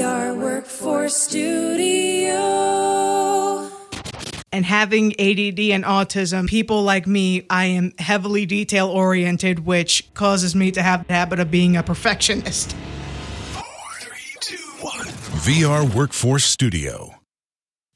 [0.00, 2.32] VR Workforce Studio.
[4.50, 10.56] And having ADD and autism, people like me, I am heavily detail oriented, which causes
[10.56, 12.72] me to have the habit of being a perfectionist.
[13.52, 13.62] Four,
[14.00, 15.06] three, two, one.
[15.44, 17.16] VR Workforce Studio.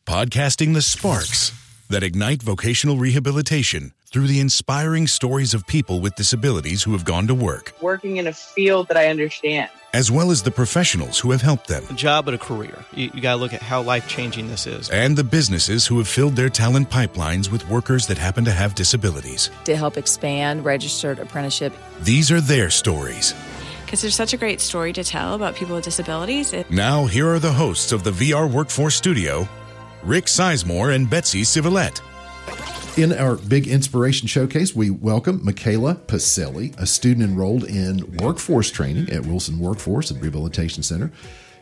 [0.06, 1.52] Podcasting the sparks
[1.88, 7.26] that ignite vocational rehabilitation through the inspiring stories of people with disabilities who have gone
[7.26, 9.68] to work, working in a field that I understand.
[9.92, 12.84] as well as the professionals who have helped them, a job and a career.
[12.92, 14.88] You, you got to look at how life changing this is.
[14.90, 18.76] and the businesses who have filled their talent pipelines with workers that happen to have
[18.76, 19.50] disabilities.
[19.64, 21.72] to help expand registered apprenticeship.
[22.02, 23.34] These are their stories.
[23.84, 26.52] because there's such a great story to tell about people with disabilities.
[26.52, 29.48] It, Now, here are the hosts of the VR Workforce Studio,
[30.04, 32.00] Rick Sizemore and Betsy Civilette.
[32.96, 39.10] In our big inspiration showcase, we welcome Michaela Pacelli, a student enrolled in workforce training
[39.10, 41.10] at Wilson Workforce and Rehabilitation Center,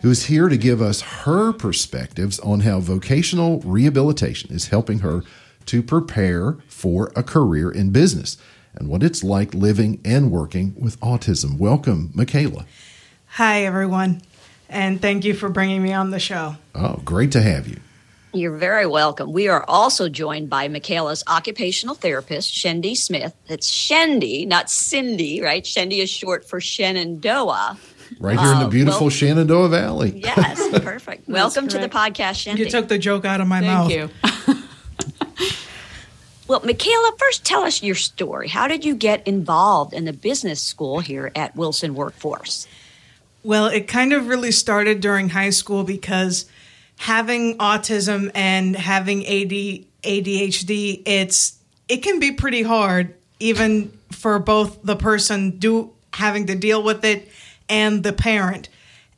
[0.02, 5.22] who is here to give us her perspectives on how vocational rehabilitation is helping her
[5.64, 8.36] to prepare for a career in business
[8.74, 11.56] and what it's like living and working with autism.
[11.56, 12.66] Welcome, Michaela.
[13.26, 14.20] Hi, everyone.
[14.68, 16.56] And thank you for bringing me on the show.
[16.74, 17.80] Oh, great to have you.
[18.34, 19.30] You're very welcome.
[19.32, 23.34] We are also joined by Michaela's occupational therapist, Shendi Smith.
[23.46, 25.62] It's Shendi, not Cindy, right?
[25.62, 27.76] Shendi is short for Shenandoah.
[28.18, 30.12] Right here in the Uh, beautiful well- Shenandoah Valley.
[30.24, 31.28] Yes, perfect.
[31.28, 32.58] welcome to the podcast, Shendi.
[32.58, 33.90] You took the joke out of my mouth.
[33.92, 34.56] Thank you.
[36.48, 38.48] well, Michaela, first tell us your story.
[38.48, 42.66] How did you get involved in the business school here at Wilson Workforce?
[43.42, 46.46] Well, it kind of really started during high school because
[46.98, 54.82] having autism and having AD, ADHD, it's it can be pretty hard even for both
[54.82, 57.28] the person do having to deal with it
[57.68, 58.68] and the parent.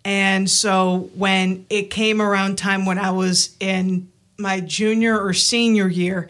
[0.05, 5.89] And so when it came around time when I was in my junior or senior
[5.89, 6.28] year,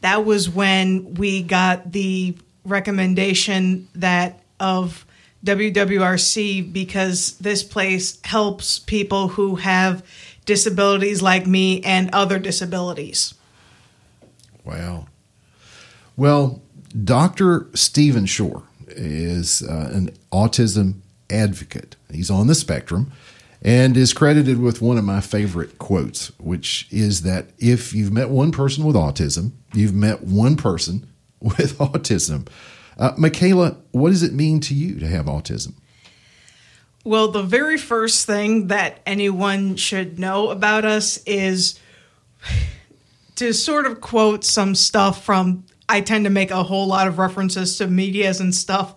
[0.00, 5.04] that was when we got the recommendation that of
[5.44, 10.02] WWRC because this place helps people who have
[10.46, 13.34] disabilities like me and other disabilities.
[14.64, 15.06] Wow.
[16.16, 16.62] Well,
[17.04, 17.68] Dr.
[17.74, 21.96] Stephen Shore is uh, an autism advocate.
[22.10, 23.12] He's on the spectrum
[23.62, 28.30] and is credited with one of my favorite quotes, which is that if you've met
[28.30, 31.06] one person with autism, you've met one person
[31.40, 32.48] with autism.
[32.98, 35.74] Uh, Michaela, what does it mean to you to have autism?
[37.06, 41.78] Well, the very first thing that anyone should know about us is
[43.36, 47.20] to sort of quote some stuff from I tend to make a whole lot of
[47.20, 48.96] references to medias and stuff.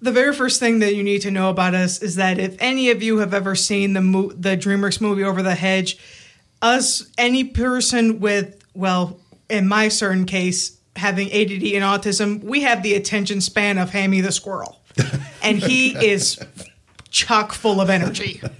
[0.00, 2.90] The very first thing that you need to know about us is that if any
[2.90, 5.98] of you have ever seen the mo- the DreamWorks movie Over the Hedge,
[6.62, 9.18] us any person with well,
[9.50, 14.20] in my certain case, having ADD and autism, we have the attention span of Hammy
[14.20, 14.80] the squirrel,
[15.42, 16.38] and he is
[17.10, 18.40] chock full of energy.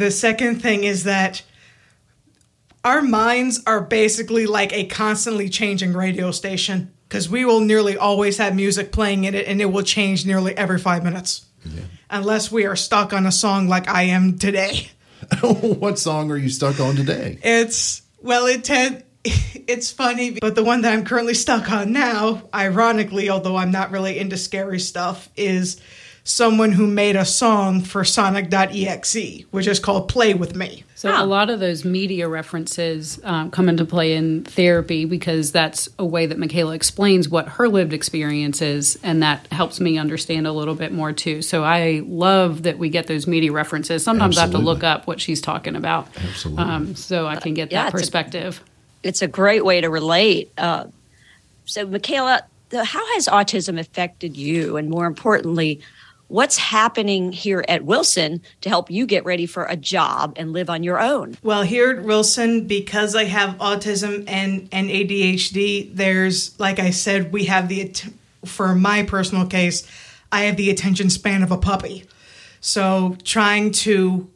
[0.00, 1.42] The second thing is that
[2.84, 8.38] our minds are basically like a constantly changing radio station because we will nearly always
[8.38, 11.46] have music playing in it and it will change nearly every five minutes.
[12.08, 14.88] Unless we are stuck on a song like I am today.
[15.42, 17.38] what song are you stuck on today?
[17.42, 18.64] It's, well, it
[19.24, 23.90] it's funny, but the one that I'm currently stuck on now, ironically, although I'm not
[23.90, 25.80] really into scary stuff, is
[26.22, 30.84] someone who made a song for Sonic.exe, which is called Play With Me.
[30.94, 35.88] So a lot of those media references um, come into play in therapy because that's
[35.98, 40.46] a way that Michaela explains what her lived experience is, and that helps me understand
[40.46, 41.40] a little bit more too.
[41.40, 44.04] So I love that we get those media references.
[44.04, 46.62] Sometimes I have to look up what she's talking about, Absolutely.
[46.64, 48.62] um, so I can get Yeah, that it's a- perspective.
[49.02, 50.52] It's a great way to relate.
[50.58, 50.86] Uh,
[51.64, 54.76] so, Michaela, how has autism affected you?
[54.76, 55.80] And more importantly,
[56.28, 60.70] what's happening here at Wilson to help you get ready for a job and live
[60.70, 61.36] on your own?
[61.42, 67.32] Well, here at Wilson, because I have autism and, and ADHD, there's, like I said,
[67.32, 67.92] we have the,
[68.44, 69.86] for my personal case,
[70.32, 72.04] I have the attention span of a puppy.
[72.60, 74.30] So trying to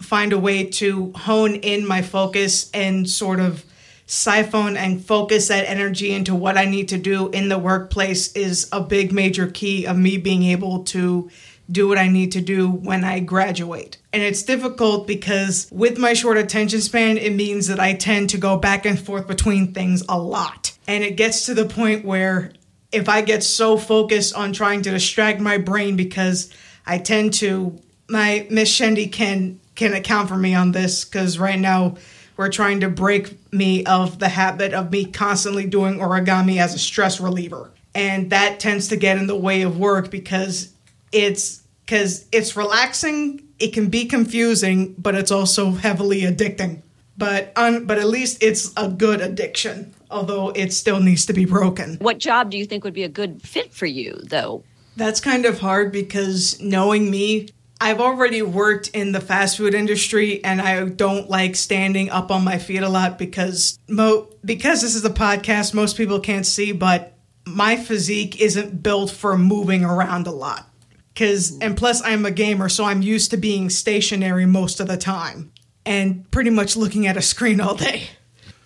[0.00, 3.64] find a way to hone in my focus and sort of
[4.12, 8.68] siphon and focus that energy into what I need to do in the workplace is
[8.70, 11.30] a big major key of me being able to
[11.70, 13.96] do what I need to do when I graduate.
[14.12, 18.36] And it's difficult because with my short attention span, it means that I tend to
[18.36, 20.76] go back and forth between things a lot.
[20.86, 22.52] And it gets to the point where
[22.92, 26.52] if I get so focused on trying to distract my brain because
[26.84, 27.80] I tend to
[28.10, 31.96] my Miss Shendi can can account for me on this because right now
[32.42, 36.78] we're trying to break me of the habit of me constantly doing origami as a
[36.78, 40.74] stress reliever, and that tends to get in the way of work because
[41.12, 43.46] it's because it's relaxing.
[43.60, 46.82] It can be confusing, but it's also heavily addicting.
[47.16, 51.44] But un, but at least it's a good addiction, although it still needs to be
[51.44, 51.96] broken.
[51.98, 54.64] What job do you think would be a good fit for you, though?
[54.96, 57.50] That's kind of hard because knowing me,
[57.82, 62.44] I've already worked in the fast food industry and I don't like standing up on
[62.44, 66.70] my feet a lot because mo because this is a podcast, most people can't see,
[66.70, 67.14] but
[67.44, 70.70] my physique isn't built for moving around a lot.
[71.16, 74.96] Cause and plus I'm a gamer, so I'm used to being stationary most of the
[74.96, 75.50] time
[75.84, 78.04] and pretty much looking at a screen all day.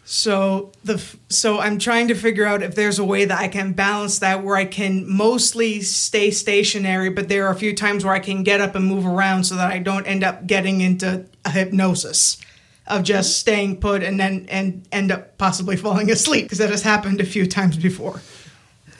[0.08, 3.72] So the so I'm trying to figure out if there's a way that I can
[3.72, 8.14] balance that where I can mostly stay stationary, but there are a few times where
[8.14, 11.26] I can get up and move around so that I don't end up getting into
[11.44, 12.38] a hypnosis
[12.86, 16.82] of just staying put and then and end up possibly falling asleep because that has
[16.82, 18.20] happened a few times before.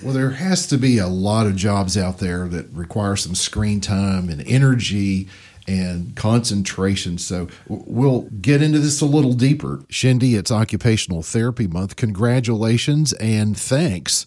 [0.03, 3.81] Well, there has to be a lot of jobs out there that require some screen
[3.81, 5.29] time and energy
[5.67, 7.19] and concentration.
[7.19, 9.83] So we'll get into this a little deeper.
[9.89, 11.97] Shindy, it's Occupational Therapy Month.
[11.97, 14.27] Congratulations and thanks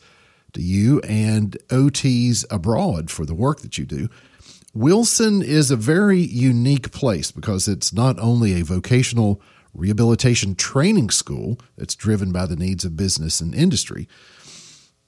[0.54, 4.10] to you and OTs abroad for the work that you do.
[4.74, 9.42] Wilson is a very unique place because it's not only a vocational
[9.74, 14.08] rehabilitation training school that's driven by the needs of business and industry,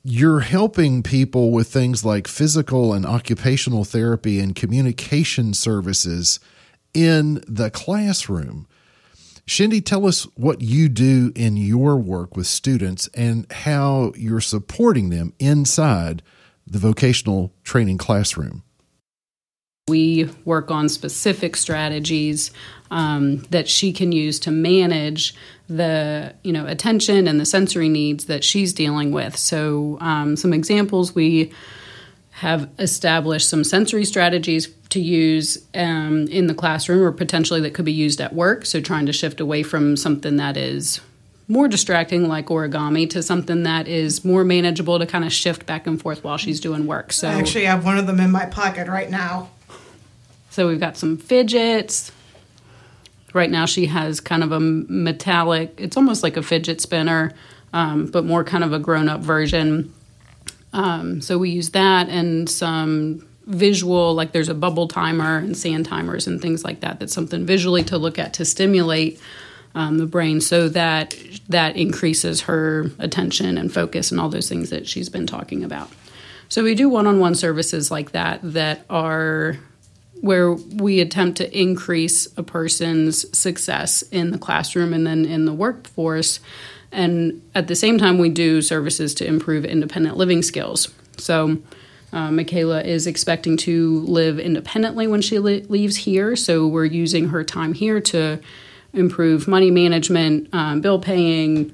[0.03, 6.39] you're helping people with things like physical and occupational therapy and communication services
[6.93, 8.67] in the classroom.
[9.45, 15.09] Shindy, tell us what you do in your work with students and how you're supporting
[15.09, 16.21] them inside
[16.65, 18.63] the vocational training classroom.
[19.87, 22.51] We work on specific strategies
[22.91, 25.35] um, that she can use to manage
[25.77, 29.37] the you know attention and the sensory needs that she's dealing with.
[29.37, 31.51] So um, some examples we
[32.31, 37.85] have established some sensory strategies to use um, in the classroom or potentially that could
[37.85, 38.65] be used at work.
[38.65, 41.01] So trying to shift away from something that is
[41.47, 45.85] more distracting like origami to something that is more manageable to kind of shift back
[45.85, 47.13] and forth while she's doing work.
[47.13, 49.49] So I actually have one of them in my pocket right now.
[50.49, 52.11] So we've got some fidgets.
[53.33, 57.33] Right now, she has kind of a metallic, it's almost like a fidget spinner,
[57.73, 59.93] um, but more kind of a grown up version.
[60.73, 65.85] Um, so we use that and some visual, like there's a bubble timer and sand
[65.85, 66.99] timers and things like that.
[66.99, 69.19] That's something visually to look at to stimulate
[69.75, 71.15] um, the brain so that
[71.49, 75.89] that increases her attention and focus and all those things that she's been talking about.
[76.49, 79.57] So we do one on one services like that that are
[80.21, 85.53] where we attempt to increase a person's success in the classroom and then in the
[85.53, 86.39] workforce.
[86.91, 90.89] And at the same time, we do services to improve independent living skills.
[91.17, 91.57] So,
[92.13, 96.35] uh, Michaela is expecting to live independently when she leaves here.
[96.35, 98.39] So, we're using her time here to
[98.93, 101.73] improve money management, um, bill paying,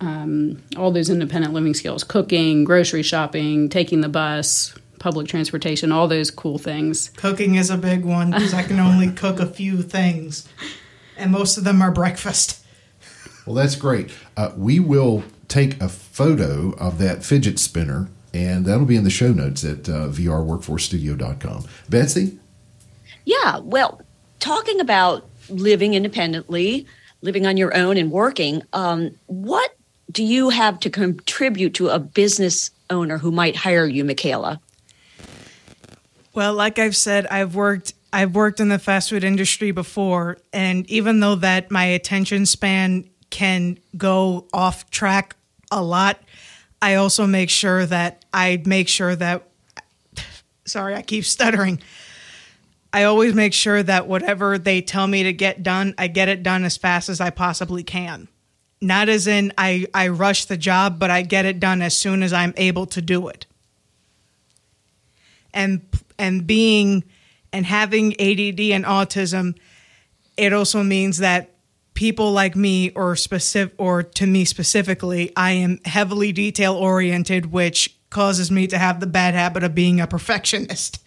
[0.00, 6.08] um, all those independent living skills cooking, grocery shopping, taking the bus, public transportation, all
[6.08, 7.10] those cool things.
[7.16, 10.48] Cooking is a big one because I can only cook a few things,
[11.16, 12.64] and most of them are breakfast.
[13.46, 14.10] Well, that's great.
[14.36, 19.10] Uh, we will take a photo of that fidget spinner, and that'll be in the
[19.10, 21.64] show notes at uh, vrworkforcestudio.com.
[21.88, 22.38] Betsy?
[23.24, 24.02] Yeah, well,
[24.38, 26.86] talking about living independently,
[27.22, 29.74] living on your own, and working, um, what
[30.10, 34.60] do you have to contribute to a business owner who might hire you, Michaela?
[36.38, 40.88] Well, like I've said, I've worked I've worked in the fast food industry before, and
[40.88, 45.34] even though that my attention span can go off track
[45.72, 46.22] a lot,
[46.80, 49.48] I also make sure that I make sure that
[50.64, 51.82] sorry, I keep stuttering.
[52.92, 56.44] I always make sure that whatever they tell me to get done, I get it
[56.44, 58.28] done as fast as I possibly can.
[58.80, 62.22] Not as in I, I rush the job, but I get it done as soon
[62.22, 63.46] as I'm able to do it.
[65.52, 65.82] And
[66.18, 67.04] and being
[67.52, 69.56] and having ADD and autism,
[70.36, 71.54] it also means that
[71.98, 77.98] people like me or specific or to me specifically, I am heavily detail oriented, which
[78.08, 81.02] causes me to have the bad habit of being a perfectionist.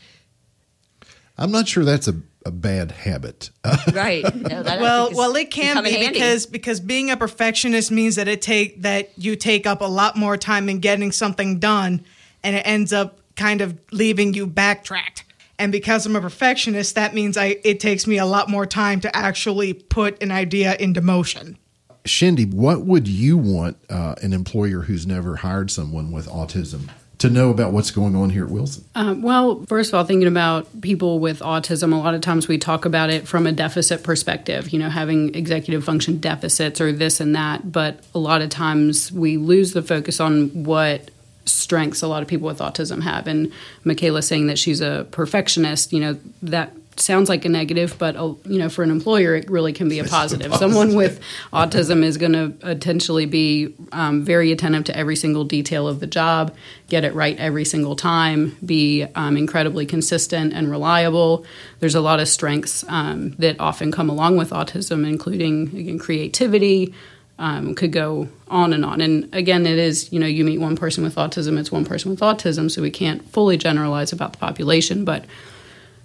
[1.38, 3.52] I'm not sure that's a, a bad habit.
[3.94, 4.24] right.
[4.36, 8.82] No, well, well, it can be because because being a perfectionist means that it take
[8.82, 12.04] that you take up a lot more time in getting something done,
[12.44, 15.24] and it ends up kind of leaving you backtracked.
[15.58, 19.00] And because I'm a perfectionist, that means I it takes me a lot more time
[19.02, 21.58] to actually put an idea into motion.
[22.06, 27.30] Shindy, what would you want uh, an employer who's never hired someone with autism to
[27.30, 28.84] know about what's going on here at Wilson?
[28.96, 32.58] Um, well, first of all, thinking about people with autism, a lot of times we
[32.58, 37.20] talk about it from a deficit perspective, you know, having executive function deficits or this
[37.20, 37.72] and that.
[37.72, 41.12] But a lot of times we lose the focus on what
[41.46, 43.28] strengths a lot of people with autism have.
[43.28, 43.52] And
[43.84, 48.34] Michaela saying that she's a perfectionist, you know, that sounds like a negative, but uh,
[48.46, 50.54] you know, for an employer, it really can be a positive.
[50.56, 51.20] Someone with
[51.54, 56.08] autism is going to potentially be um, very attentive to every single detail of the
[56.08, 56.56] job,
[56.90, 61.46] get it right every single time, be um, incredibly consistent and reliable.
[61.80, 66.94] There's a lot of strengths um, that often come along with autism, including again creativity.
[67.42, 69.02] Um, could go on and on.
[69.02, 72.12] And again, it is, you know, you meet one person with autism, it's one person
[72.12, 75.26] with autism, so we can't fully generalize about the population, but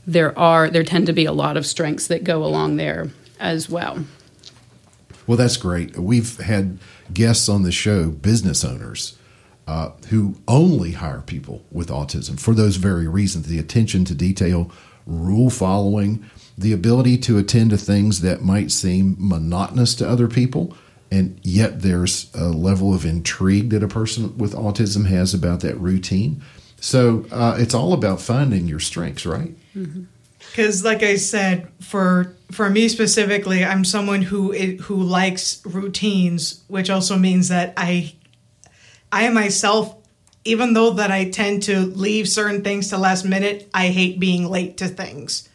[0.07, 3.69] there are there tend to be a lot of strengths that go along there as
[3.69, 4.07] well.
[5.27, 5.99] Well, that's great.
[5.99, 6.79] We've had
[7.13, 9.19] guests on the show, business owners,
[9.67, 14.71] uh, who only hire people with autism for those very reasons the attention to detail,
[15.07, 16.25] rule following,
[16.57, 20.75] the ability to attend to things that might seem monotonous to other people.
[21.11, 25.79] And yet, there's a level of intrigue that a person with autism has about that
[25.81, 26.43] routine.
[26.81, 29.55] So, uh, it's all about finding your strengths, right?
[30.51, 36.91] Because, like I said, for for me specifically, I'm someone who who likes routines, which
[36.91, 38.15] also means that I
[39.13, 39.95] I myself,
[40.45, 44.49] even though that I tend to leave certain things to last minute, I hate being
[44.49, 45.49] late to things.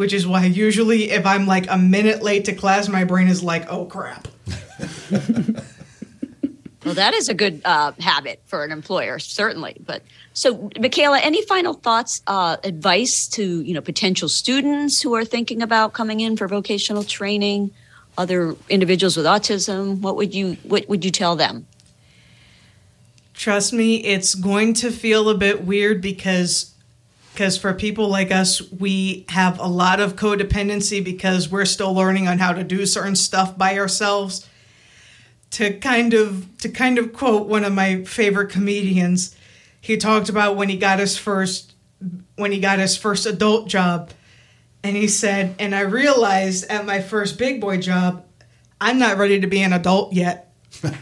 [0.00, 3.42] Which is why usually if I'm like a minute late to class, my brain is
[3.42, 4.28] like, "Oh crap."
[6.82, 9.76] Well, that is a good uh, habit for an employer, certainly.
[9.84, 10.02] But
[10.32, 15.60] so, Michaela, any final thoughts, uh, advice to you know potential students who are thinking
[15.60, 17.70] about coming in for vocational training,
[18.16, 20.00] other individuals with autism?
[20.00, 21.66] What would you what would you tell them?
[23.34, 26.74] Trust me, it's going to feel a bit weird because
[27.32, 32.28] because for people like us, we have a lot of codependency because we're still learning
[32.28, 34.46] on how to do certain stuff by ourselves.
[35.52, 39.34] To kind of to kind of quote one of my favorite comedians
[39.80, 41.72] he talked about when he got his first
[42.36, 44.10] when he got his first adult job.
[44.82, 48.24] And he said and i realized at my first big boy job
[48.80, 50.54] i'm not ready to be an adult yet.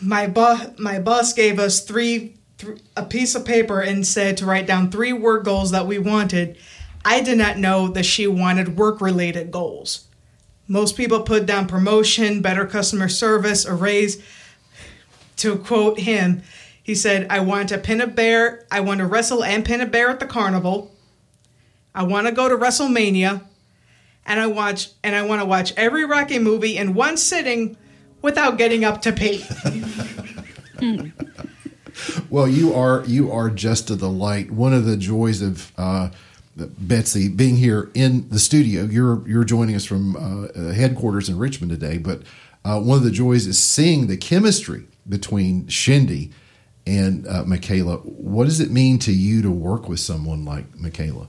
[0.00, 4.46] My boss my boss gave us three th- a piece of paper and said to
[4.46, 6.56] write down three word goals that we wanted
[7.04, 10.06] i did not know that she wanted work related goals
[10.68, 14.22] most people put down promotion, better customer service, a raise.
[15.38, 16.42] To quote him,
[16.82, 18.64] he said, I want to pin a bear.
[18.70, 20.92] I want to wrestle and pin a bear at the carnival.
[21.94, 23.42] I want to go to WrestleMania.
[24.28, 27.76] And I watch and I want to watch every Rocky movie in one sitting
[28.22, 29.44] without getting up to pee.
[32.30, 34.50] well, you are you are just a delight.
[34.50, 36.10] One of the joys of uh,
[36.56, 38.84] Betsy being here in the studio.
[38.84, 42.22] You're you're joining us from uh, headquarters in Richmond today, but
[42.64, 46.32] uh, one of the joys is seeing the chemistry between Shindy
[46.86, 47.98] and uh, Michaela.
[47.98, 51.28] What does it mean to you to work with someone like Michaela?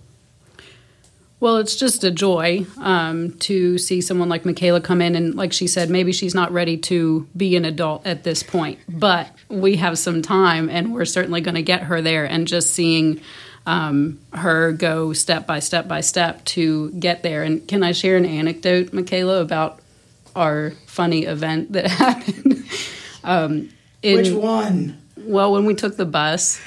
[1.39, 5.53] Well, it's just a joy um, to see someone like Michaela come in, and like
[5.53, 9.75] she said, maybe she's not ready to be an adult at this point, but we
[9.75, 12.25] have some time, and we're certainly going to get her there.
[12.25, 13.21] And just seeing
[13.67, 17.43] um, her go step by step by step to get there.
[17.43, 19.79] And can I share an anecdote, Michaela, about
[20.35, 22.65] our funny event that happened?
[23.23, 23.69] um,
[24.01, 24.99] in, Which one?
[25.17, 26.59] Well, when we took the bus.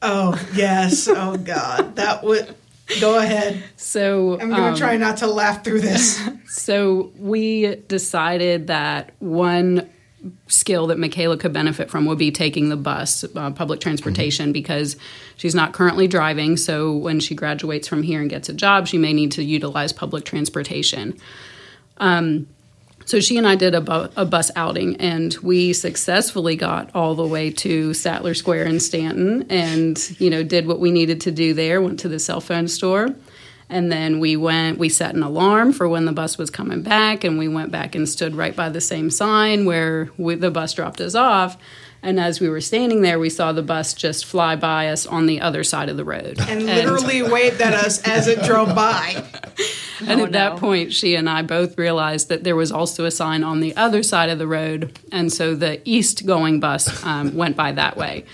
[0.00, 1.08] Oh yes!
[1.08, 2.54] Oh God, that would.
[3.00, 3.62] Go ahead.
[3.76, 6.20] So I'm going to um, try not to laugh through this.
[6.48, 9.88] So we decided that one
[10.48, 14.52] skill that Michaela could benefit from would be taking the bus, uh, public transportation, mm-hmm.
[14.52, 14.96] because
[15.36, 16.56] she's not currently driving.
[16.56, 19.92] So when she graduates from here and gets a job, she may need to utilize
[19.92, 21.16] public transportation.
[21.98, 22.48] Um,
[23.08, 27.14] so she and I did a, bu- a, bus outing, and we successfully got all
[27.14, 31.30] the way to Statler Square in Staunton, and you know did what we needed to
[31.30, 31.80] do there.
[31.80, 33.14] Went to the cell phone store
[33.70, 37.22] and then we went, we set an alarm for when the bus was coming back,
[37.22, 40.72] and we went back and stood right by the same sign where we, the bus
[40.72, 41.58] dropped us off.
[42.02, 45.26] And as we were standing there, we saw the bus just fly by us on
[45.26, 46.38] the other side of the road.
[46.40, 49.24] And, and literally waved at us as it drove by.
[50.06, 50.38] and oh, at no.
[50.38, 53.74] that point, she and I both realized that there was also a sign on the
[53.76, 54.96] other side of the road.
[55.10, 58.24] And so the east going bus um, went by that way.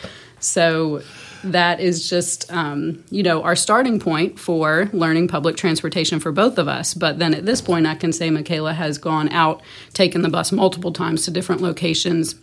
[0.40, 1.02] So
[1.44, 6.58] that is just, um, you know, our starting point for learning public transportation for both
[6.58, 6.94] of us.
[6.94, 9.62] But then at this point, I can say Michaela has gone out,
[9.94, 12.34] taken the bus multiple times to different locations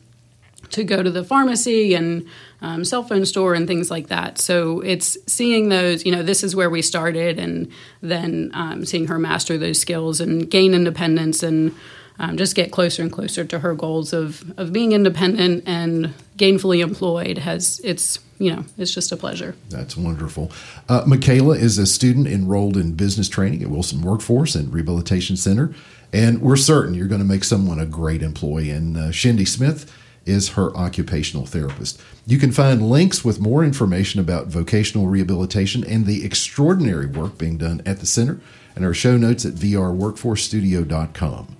[0.69, 2.25] to go to the pharmacy and
[2.61, 4.37] um, cell phone store and things like that.
[4.37, 9.07] So it's seeing those, you know, this is where we started, and then um, seeing
[9.07, 11.75] her master those skills and gain independence and
[12.19, 16.81] um, just get closer and closer to her goals of of being independent and gainfully
[16.81, 17.39] employed.
[17.39, 19.55] Has it's you know it's just a pleasure.
[19.69, 20.51] That's wonderful.
[20.87, 25.73] Uh, Michaela is a student enrolled in business training at Wilson Workforce and Rehabilitation Center,
[26.13, 28.69] and we're certain you're going to make someone a great employee.
[28.69, 29.91] And uh, Shindy Smith
[30.25, 31.99] is her occupational therapist.
[32.27, 37.57] You can find links with more information about vocational rehabilitation and the extraordinary work being
[37.57, 38.39] done at the center
[38.75, 41.57] and our show notes at vrworkforcestudio.com.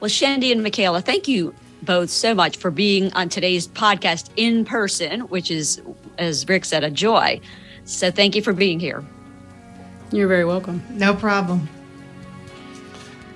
[0.00, 4.64] Well, Shandy and Michaela, thank you both so much for being on today's podcast in
[4.64, 5.80] person, which is,
[6.18, 7.40] as Rick said, a joy.
[7.84, 9.04] So thank you for being here.
[10.10, 10.82] You're very welcome.
[10.90, 11.68] No problem.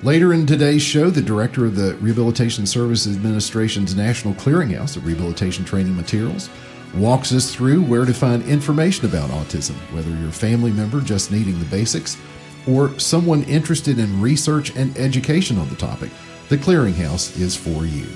[0.02, 5.64] Later in today's show, the director of the Rehabilitation Services Administration's National Clearinghouse of Rehabilitation
[5.64, 6.50] Training Materials
[6.94, 11.32] walks us through where to find information about autism, whether you're a family member just
[11.32, 12.18] needing the basics
[12.68, 16.10] or someone interested in research and education on the topic.
[16.50, 18.06] The Clearinghouse is for you.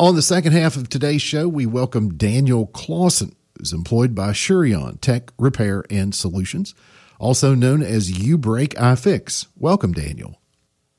[0.00, 5.00] On the second half of today's show, we welcome Daniel Clausen, who's employed by Asurion
[5.00, 6.72] Tech Repair and Solutions,
[7.18, 9.48] also known as U Break I Fix.
[9.56, 10.40] Welcome, Daniel.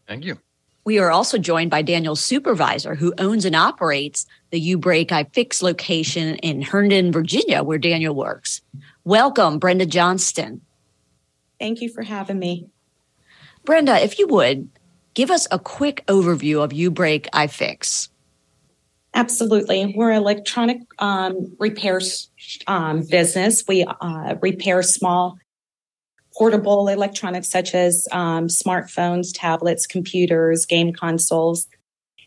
[0.05, 0.37] Thank you.
[0.83, 5.23] We are also joined by Daniel's supervisor, who owns and operates the U Break I
[5.23, 8.61] Fix location in Herndon, Virginia, where Daniel works.
[9.05, 10.59] Welcome, Brenda Johnston.
[11.57, 12.67] Thank you for having me.
[13.63, 14.69] Brenda, if you would,
[15.13, 18.09] give us a quick overview of U Break iFix.
[19.13, 19.93] Absolutely.
[19.95, 21.99] We're an electronic um, repair
[22.67, 23.63] um, business.
[23.67, 25.37] We uh, repair small
[26.37, 31.67] portable electronics such as um, smartphones, tablets, computers, game consoles.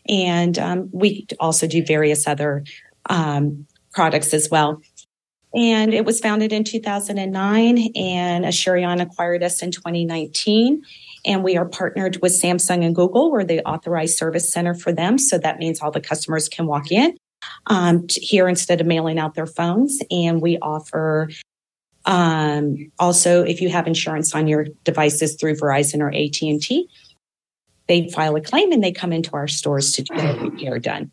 [0.07, 2.63] And um, we also do various other
[3.09, 4.81] um, products as well.
[5.55, 10.81] And it was founded in 2009, and Asurion acquired us in 2019
[11.25, 13.31] and we are partnered with Samsung and Google.
[13.31, 15.17] We're the authorized service center for them.
[15.17, 17.17] So that means all the customers can walk in
[17.67, 19.99] um, here instead of mailing out their phones.
[20.11, 21.29] And we offer
[22.05, 26.89] um, also, if you have insurance on your devices through Verizon or AT&T,
[27.87, 31.11] they file a claim and they come into our stores to get the repair done.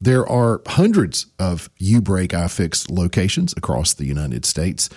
[0.00, 4.90] There are hundreds of U-Break iFix locations across the United States.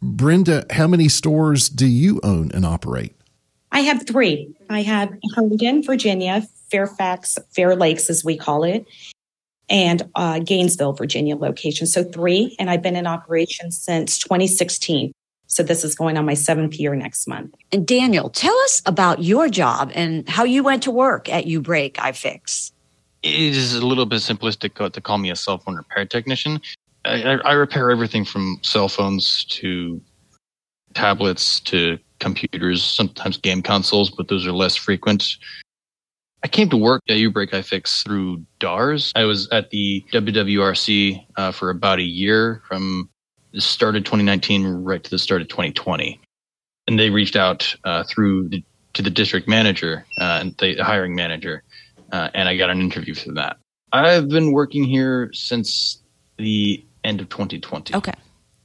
[0.00, 3.17] Brenda, how many stores do you own and operate?
[3.72, 4.54] I have three.
[4.70, 8.86] I have Herndon, Virginia, Fairfax, Fair Lakes, as we call it,
[9.68, 11.86] and uh, Gainesville, Virginia location.
[11.86, 15.12] So three, and I've been in operation since 2016.
[15.46, 17.54] So this is going on my seventh year next month.
[17.72, 21.60] And Daniel, tell us about your job and how you went to work at U
[21.60, 22.72] Break iFix.
[23.22, 26.60] It is a little bit simplistic to call me a cell phone repair technician.
[27.04, 30.00] I, I repair everything from cell phones to
[30.94, 35.24] tablets to computers, sometimes game consoles, but those are less frequent.
[36.44, 39.12] I came to work at Ubreak iFix through DARS.
[39.16, 43.10] I was at the WWRC uh, for about a year from
[43.52, 46.20] the start of 2019 right to the start of 2020.
[46.86, 48.62] And they reached out uh, through the,
[48.94, 51.64] to the district manager uh, and the hiring manager,
[52.12, 53.58] uh, and I got an interview for that.
[53.92, 56.02] I've been working here since
[56.36, 57.94] the end of 2020.
[57.94, 58.12] Okay.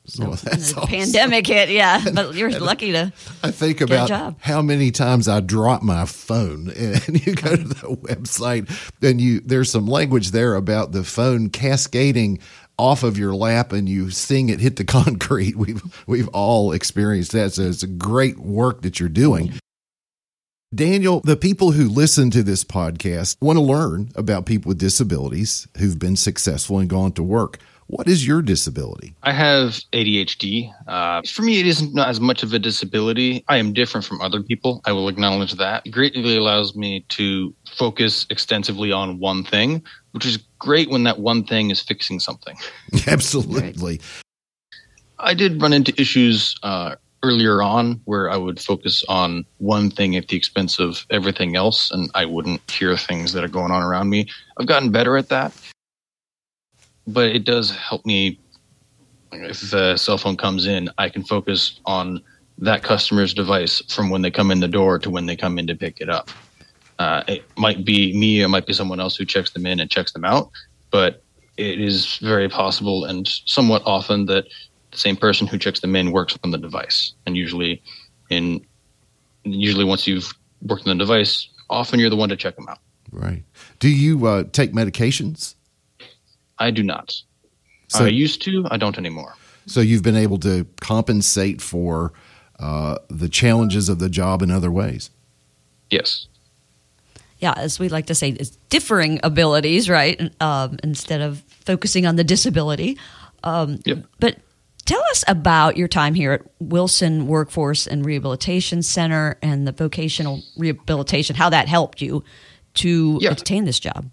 [0.05, 0.89] So well, that's the awesome.
[0.89, 2.03] pandemic hit, yeah.
[2.13, 3.13] But you're lucky to.
[3.41, 7.97] I think about how many times I drop my phone, and you go to the
[8.01, 8.69] website,
[9.01, 12.39] and you there's some language there about the phone cascading
[12.77, 15.55] off of your lap, and you seeing it hit the concrete.
[15.55, 17.53] We've we've all experienced that.
[17.53, 19.53] So it's a great work that you're doing.
[20.75, 25.67] Daniel, the people who listen to this podcast want to learn about people with disabilities
[25.77, 27.59] who've been successful and gone to work.
[27.87, 29.15] What is your disability?
[29.23, 30.73] I have ADHD.
[30.87, 33.43] Uh, for me, it isn't as much of a disability.
[33.47, 34.81] I am different from other people.
[34.85, 35.85] I will acknowledge that.
[35.85, 41.19] It greatly allows me to focus extensively on one thing, which is great when that
[41.19, 42.55] one thing is fixing something.
[43.07, 43.99] Absolutely.
[45.19, 50.15] I did run into issues uh, earlier on where I would focus on one thing
[50.15, 53.81] at the expense of everything else, and I wouldn't hear things that are going on
[53.81, 54.27] around me.
[54.57, 55.53] I've gotten better at that
[57.07, 58.39] but it does help me
[59.31, 62.21] if the cell phone comes in i can focus on
[62.57, 65.67] that customer's device from when they come in the door to when they come in
[65.67, 66.29] to pick it up.
[66.99, 69.89] Uh, it might be me, it might be someone else who checks them in and
[69.89, 70.51] checks them out,
[70.91, 71.23] but
[71.57, 74.45] it is very possible and somewhat often that
[74.91, 77.13] the same person who checks them in works on the device.
[77.25, 77.81] And usually,
[78.29, 78.65] in
[79.43, 82.79] usually once you've worked on the device, often you're the one to check them out.
[83.11, 83.43] Right.
[83.79, 85.55] Do you uh, take medications?
[86.59, 87.13] I do not.
[87.89, 88.65] So- I used to.
[88.71, 89.35] I don't anymore.
[89.65, 92.11] So you've been able to compensate for
[92.59, 95.09] uh, the challenges of the job in other ways.
[95.89, 96.27] Yes.
[97.39, 100.19] yeah, as we like to say, it's differing abilities, right?
[100.41, 102.97] Um, instead of focusing on the disability.
[103.43, 104.05] Um, Yep.
[104.19, 104.37] But
[104.85, 110.41] tell us about your time here at Wilson Workforce and Rehabilitation Center and the vocational
[110.57, 112.23] rehabilitation, how that helped you
[112.75, 113.31] to Yeah.
[113.31, 114.09] attain this job.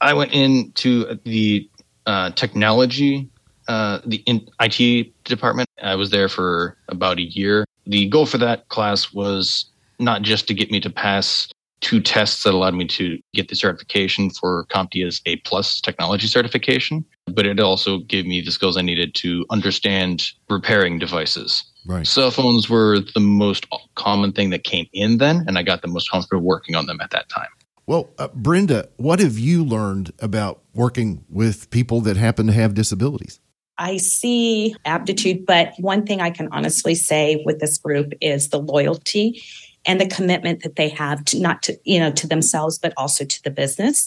[0.00, 1.68] I went into the
[2.06, 3.28] uh, technology,
[3.68, 5.68] uh, the in- IT department.
[5.82, 7.64] I was there for about a year.
[7.86, 9.66] The goal for that class was
[9.98, 11.48] not just to get me to pass
[11.80, 17.04] two tests that allowed me to get the certification for CompTIA's A plus technology certification,
[17.26, 21.62] but it also gave me the skills I needed to understand repairing devices.
[21.86, 22.06] Right.
[22.06, 25.88] Cell phones were the most common thing that came in then, and I got the
[25.88, 27.48] most comfortable working on them at that time.
[27.88, 32.74] Well, uh, Brenda, what have you learned about working with people that happen to have
[32.74, 33.40] disabilities?
[33.78, 38.58] I see aptitude, but one thing I can honestly say with this group is the
[38.58, 39.42] loyalty
[39.86, 43.24] and the commitment that they have to not to you know to themselves but also
[43.24, 44.06] to the business.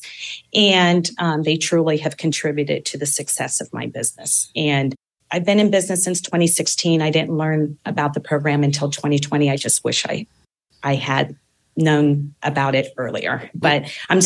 [0.53, 4.51] And um, they truly have contributed to the success of my business.
[4.55, 4.93] And
[5.31, 9.55] i've been in business since 2016 i didn't learn about the program until 2020 i
[9.55, 10.27] just wish i
[10.83, 11.37] i had
[11.75, 14.19] known about it earlier but i'm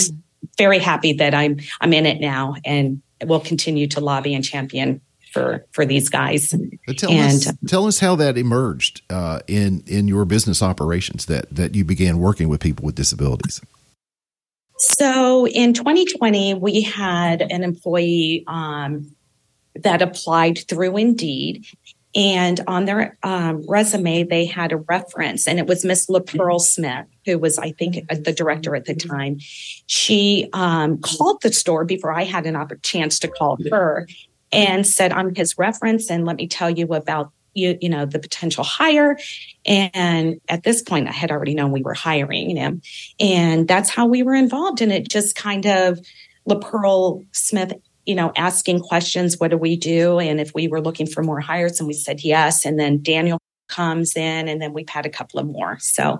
[0.57, 4.99] very happy that i'm i'm in it now and will continue to lobby and champion
[5.31, 6.53] for for these guys
[6.87, 11.25] But tell And- us, tell us how that emerged uh, in in your business operations
[11.25, 13.59] that that you began working with people with disabilities.
[14.77, 19.15] So in 2020, we had an employee um,
[19.75, 21.65] that applied through Indeed.
[22.15, 27.07] And on their um, resume, they had a reference, and it was Miss LaPearl Smith,
[27.25, 29.37] who was, I think, uh, the director at the time.
[29.87, 34.07] She um, called the store before I had an opportunity chance to call her
[34.51, 38.19] and said, I'm his reference, and let me tell you about you, you know, the
[38.19, 39.17] potential hire.
[39.65, 42.81] And at this point, I had already known we were hiring him.
[43.19, 44.81] And that's how we were involved.
[44.81, 45.99] And it just kind of,
[46.47, 47.73] LaPearl Smith,
[48.05, 50.19] you know, asking questions, what do we do?
[50.19, 52.65] And if we were looking for more hires, and we said yes.
[52.65, 55.77] And then Daniel comes in, and then we've had a couple of more.
[55.79, 56.19] So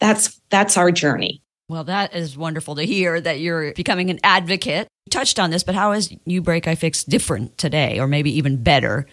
[0.00, 1.42] that's that's our journey.
[1.68, 4.88] Well, that is wonderful to hear that you're becoming an advocate.
[5.06, 8.36] You touched on this, but how is You Break I Fix different today, or maybe
[8.36, 9.06] even better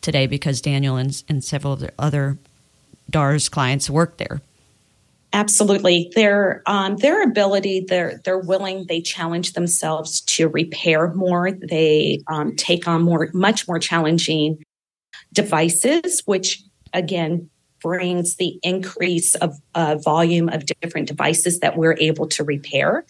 [0.00, 2.38] today because Daniel and, and several of the other
[3.10, 4.42] DARS clients work there?
[5.34, 8.86] Absolutely, their um, their ability, they're they're willing.
[8.88, 11.50] They challenge themselves to repair more.
[11.50, 14.62] They um, take on more, much more challenging
[15.32, 16.62] devices, which
[16.94, 17.50] again
[17.82, 23.04] brings the increase of uh, volume of different devices that we're able to repair,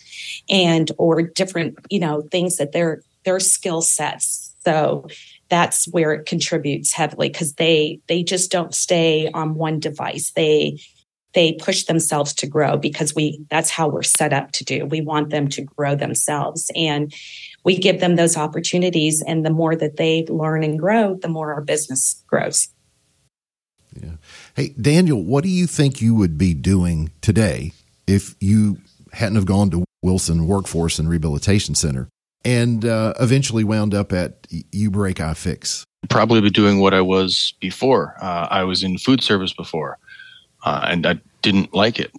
[0.51, 4.55] and or different you know things that their their skill sets.
[4.65, 5.09] So
[5.51, 10.33] that's where it contributes heavily because they they just don't stay on one device.
[10.37, 10.81] They
[11.35, 15.01] they push themselves to grow because we that's how we're set up to do we
[15.01, 17.13] want them to grow themselves and
[17.65, 21.53] we give them those opportunities and the more that they learn and grow the more
[21.53, 22.69] our business grows
[24.01, 24.17] yeah
[24.57, 27.73] Hey, Daniel, what do you think you would be doing today
[28.07, 28.79] if you
[29.13, 32.09] hadn't have gone to Wilson Workforce and Rehabilitation Center
[32.45, 35.85] and uh, eventually wound up at You Break I Fix?
[36.09, 38.15] Probably be doing what I was before.
[38.21, 39.99] Uh, I was in food service before,
[40.65, 42.11] uh, and I didn't like it.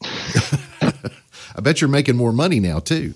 [1.56, 3.14] I bet you're making more money now too.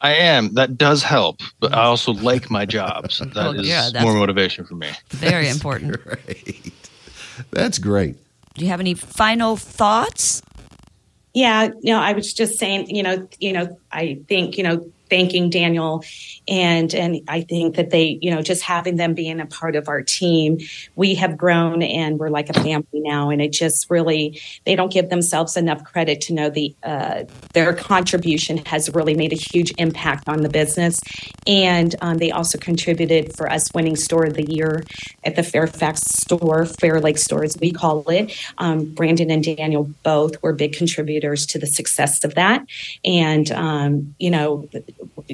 [0.00, 0.54] I am.
[0.54, 3.12] That does help, but I also like my job.
[3.12, 4.90] So that Well, is yeah, that's- more motivation for me.
[5.10, 6.02] Very important.
[6.02, 6.72] Great.
[7.50, 8.16] That's great.
[8.54, 10.42] Do you have any final thoughts?
[11.34, 15.50] yeah no i was just saying you know you know i think you know thanking
[15.50, 16.04] daniel
[16.48, 19.88] and and i think that they you know just having them being a part of
[19.88, 20.58] our team
[20.96, 23.30] we have grown and we're like a family now.
[23.30, 27.72] And it just really they don't give themselves enough credit to know the uh, their
[27.74, 31.00] contribution has really made a huge impact on the business.
[31.46, 34.84] And um, they also contributed for us winning store of the year
[35.24, 38.36] at the fairfax store fair lake store as we call it.
[38.58, 42.64] Um, brandon and daniel both were big contributors to the success of that.
[43.04, 44.68] And um, you know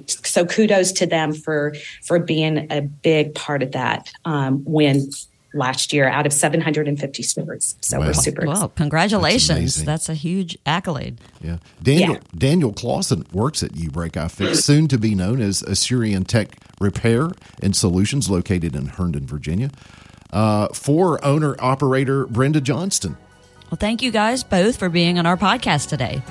[0.07, 5.11] so kudos to them for for being a big part of that um, win
[5.55, 7.77] last year out of 750 stores.
[7.81, 9.77] So we're super Well, congratulations.
[9.77, 11.19] That's That's, a huge accolade.
[11.41, 11.59] Yeah.
[11.83, 12.21] Daniel Yeah.
[12.37, 17.31] Daniel Clausen works at U Break iFix, soon to be known as Asurion Tech Repair
[17.63, 19.71] and Solutions, located in Herndon, Virginia.
[20.31, 23.17] Uh, for owner operator Brenda Johnston.
[23.71, 26.23] Well, thank you guys both for being on our podcast today.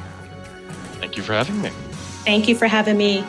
[1.00, 1.72] Thank you for having me.
[2.28, 3.22] Thank you for having me.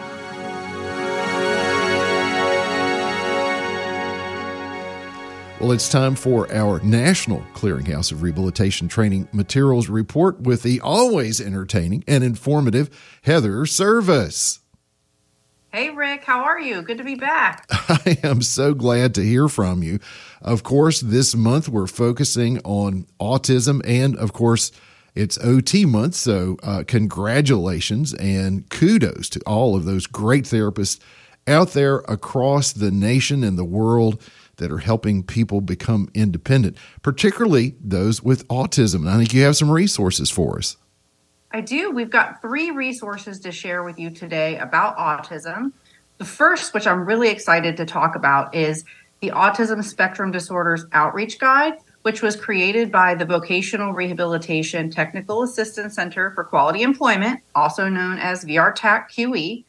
[5.61, 11.41] Well, it's time for our National Clearinghouse of Rehabilitation Training Materials report with the always
[11.41, 12.91] entertaining and informative
[13.23, 14.59] Heather Service.
[15.73, 16.83] Hey, Rick, how are you?
[16.83, 17.67] Good to be back.
[17.71, 20.01] I am so glad to hear from you.
[20.43, 24.73] Of course, this month we're focusing on autism, and of course,
[25.19, 26.15] it's OT month.
[26.15, 31.01] So, uh, congratulations and kudos to all of those great therapists
[31.49, 34.23] out there across the nation and the world
[34.57, 39.01] that are helping people become independent, particularly those with autism.
[39.01, 40.77] And I think you have some resources for us.
[41.51, 41.91] I do.
[41.91, 45.73] We've got three resources to share with you today about autism.
[46.19, 48.85] The first, which I'm really excited to talk about, is
[49.21, 55.95] the Autism Spectrum Disorders Outreach Guide, which was created by the Vocational Rehabilitation Technical Assistance
[55.95, 59.65] Center for Quality Employment, also known as VRTAC QE.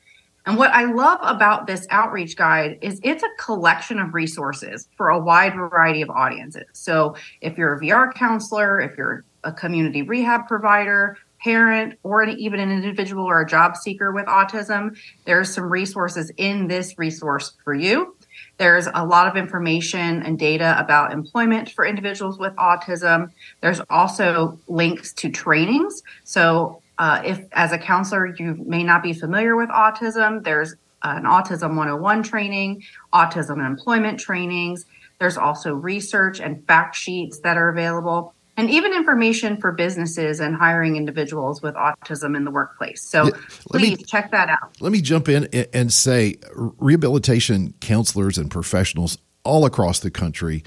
[0.45, 5.09] And what I love about this outreach guide is it's a collection of resources for
[5.09, 6.65] a wide variety of audiences.
[6.73, 12.37] So if you're a VR counselor, if you're a community rehab provider, parent, or an,
[12.37, 17.53] even an individual or a job seeker with autism, there's some resources in this resource
[17.63, 18.15] for you.
[18.59, 23.31] There's a lot of information and data about employment for individuals with autism.
[23.61, 26.03] There's also links to trainings.
[26.25, 31.23] So uh, if as a counselor you may not be familiar with autism, there's an
[31.23, 34.85] Autism 101 training, autism and employment trainings.
[35.19, 40.53] There's also research and fact sheets that are available, and even information for businesses and
[40.53, 43.01] hiring individuals with autism in the workplace.
[43.01, 43.31] So Yeah,
[43.71, 44.75] let me- please check that out.
[44.81, 50.63] Let me jump in and say rehabilitation counselors and professionals all across the country,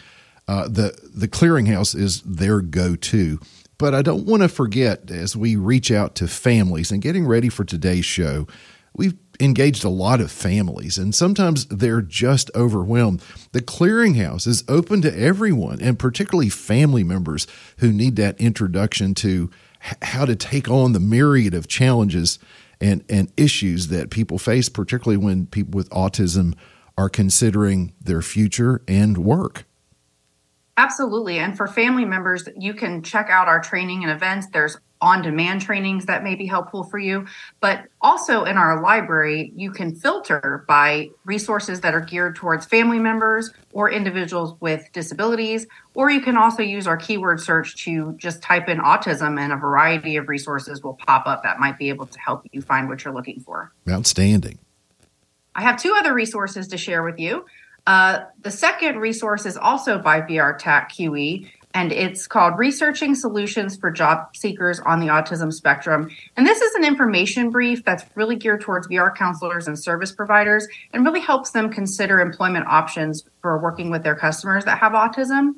[0.49, 3.39] uh, the the clearinghouse is their go to.
[3.79, 7.49] But I don't want to forget as we reach out to families and getting ready
[7.49, 8.47] for today's show,
[8.95, 13.23] we've engaged a lot of families and sometimes they're just overwhelmed.
[13.53, 17.47] The clearinghouse is open to everyone and particularly family members
[17.79, 19.51] who need that introduction to
[20.03, 22.39] how to take on the myriad of challenges
[22.81, 26.55] and, and issues that people face, particularly when people with autism
[26.97, 29.65] are considering their future and work.
[30.77, 31.39] Absolutely.
[31.39, 34.49] And for family members, you can check out our training and events.
[34.53, 37.27] There's on demand trainings that may be helpful for you.
[37.61, 43.01] But also in our library, you can filter by resources that are geared towards family
[43.01, 45.67] members or individuals with disabilities.
[45.95, 49.57] Or you can also use our keyword search to just type in autism, and a
[49.57, 53.05] variety of resources will pop up that might be able to help you find what
[53.05, 53.73] you're looking for.
[53.91, 54.59] Outstanding.
[55.55, 57.45] I have two other resources to share with you.
[57.87, 63.91] Uh, the second resource is also by VRTAC QE, and it's called Researching Solutions for
[63.91, 66.11] Job Seekers on the Autism Spectrum.
[66.37, 70.67] And this is an information brief that's really geared towards VR counselors and service providers
[70.93, 75.55] and really helps them consider employment options for working with their customers that have autism.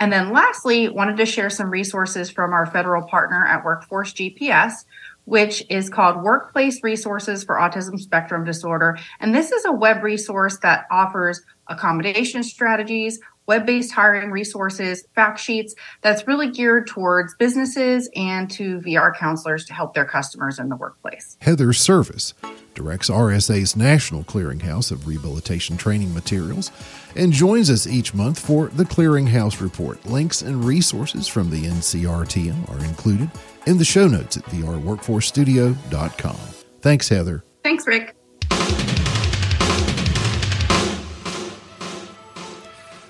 [0.00, 4.84] And then lastly, wanted to share some resources from our federal partner at Workforce GPS,
[5.26, 8.98] which is called Workplace Resources for Autism Spectrum Disorder.
[9.20, 15.38] And this is a web resource that offers accommodation strategies, web based hiring resources, fact
[15.38, 20.68] sheets that's really geared towards businesses and to VR counselors to help their customers in
[20.68, 21.36] the workplace.
[21.40, 22.34] Heather Service
[22.74, 26.70] directs RSA's National Clearinghouse of Rehabilitation Training Materials
[27.16, 30.04] and joins us each month for the Clearinghouse Report.
[30.06, 33.30] Links and resources from the NCRTM are included
[33.66, 36.36] in the show notes at vrworkforcestudio.com.
[36.80, 37.44] Thanks, Heather.
[37.62, 38.16] Thanks, Rick.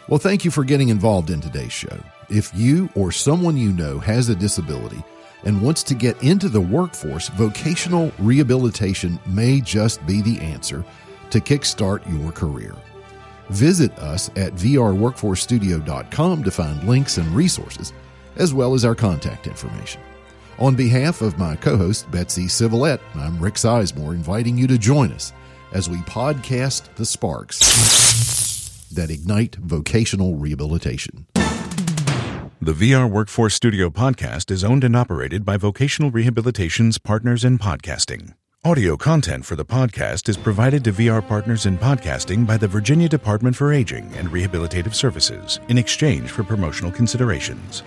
[0.09, 1.97] Well, thank you for getting involved in today's show.
[2.29, 5.03] If you or someone you know has a disability
[5.45, 10.85] and wants to get into the workforce, vocational rehabilitation may just be the answer
[11.31, 12.75] to kickstart your career.
[13.51, 17.93] Visit us at vrworkforcestudio.com to find links and resources,
[18.37, 20.01] as well as our contact information.
[20.59, 25.12] On behalf of my co host, Betsy Civilette, I'm Rick Sizemore, inviting you to join
[25.12, 25.33] us
[25.73, 28.52] as we podcast the sparks
[28.92, 31.26] that ignite vocational rehabilitation.
[32.61, 38.35] The VR Workforce Studio podcast is owned and operated by Vocational Rehabilitation's Partners in Podcasting.
[38.64, 43.09] Audio content for the podcast is provided to VR partners in podcasting by the Virginia
[43.09, 47.83] Department for Aging and Rehabilitative Services in exchange for promotional considerations.